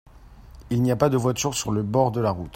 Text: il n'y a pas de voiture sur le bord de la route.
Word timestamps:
il 0.71 0.81
n'y 0.81 0.89
a 0.91 0.95
pas 0.95 1.09
de 1.09 1.17
voiture 1.17 1.53
sur 1.53 1.71
le 1.71 1.83
bord 1.83 2.09
de 2.11 2.21
la 2.21 2.31
route. 2.31 2.49